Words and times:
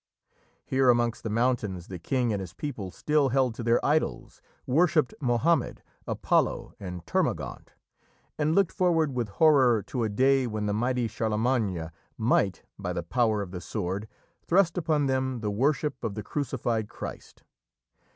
Here 0.65 0.89
amongst 0.89 1.21
the 1.21 1.29
mountains 1.29 1.85
the 1.85 1.99
King 1.99 2.33
and 2.33 2.39
his 2.39 2.55
people 2.55 2.89
still 2.89 3.29
held 3.29 3.53
to 3.53 3.61
their 3.63 3.79
idols, 3.85 4.41
worshipped 4.65 5.13
"Mahommed, 5.21 5.83
Apollo, 6.07 6.73
and 6.79 7.05
Termagaunt," 7.05 7.73
and 8.35 8.55
looked 8.55 8.71
forward 8.71 9.13
with 9.13 9.29
horror 9.29 9.83
to 9.83 10.03
a 10.03 10.09
day 10.09 10.47
when 10.47 10.65
the 10.65 10.73
mighty 10.73 11.07
Charlemagne 11.07 11.91
might, 12.17 12.63
by 12.79 12.93
the 12.93 13.03
power 13.03 13.43
of 13.43 13.51
the 13.51 13.61
sword, 13.61 14.07
thrust 14.41 14.75
upon 14.75 15.05
them 15.05 15.41
the 15.41 15.51
worship 15.51 16.03
of 16.03 16.15
the 16.15 16.23
crucified 16.23 16.89
Christ. 16.89 17.43